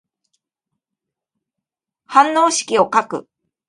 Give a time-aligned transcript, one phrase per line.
[2.07, 3.27] 反応式を書く。